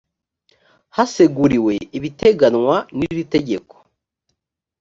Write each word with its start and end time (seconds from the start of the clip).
haseguriwe 0.95 1.73
ibiteganywa 1.97 2.75
n 2.97 2.99
iri 3.09 3.23
tegeko 3.33 3.75